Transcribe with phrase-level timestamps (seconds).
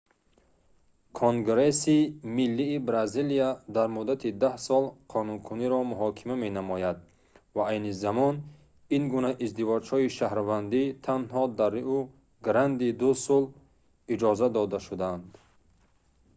[1.17, 1.97] конгресси
[2.37, 6.97] миллии бразилия дар муддати 10 сол қонуникуниро муҳокима менамояд
[7.55, 8.35] ва айни замон
[8.95, 13.43] ин гуна издивоҷҳои шаҳрвандӣ танҳо дар риу-гранди-ду-сул
[14.13, 15.29] иҷозат дода шудаанд